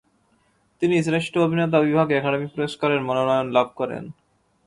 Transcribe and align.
তিনি 0.81 0.95
শ্রেষ্ঠ 1.03 1.33
অভিনেতা 1.37 1.77
বিভাগে 1.79 2.13
একাডেমি 2.17 2.47
পুরস্কারের 2.53 3.01
মনোনয়ন 3.01 3.47
লাভ 3.51 3.67
করেন। 3.75 4.03